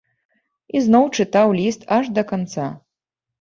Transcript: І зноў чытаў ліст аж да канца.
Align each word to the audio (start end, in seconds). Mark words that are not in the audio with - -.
І 0.79 0.81
зноў 0.85 1.05
чытаў 1.17 1.53
ліст 1.59 1.85
аж 1.99 2.09
да 2.17 2.25
канца. 2.33 2.67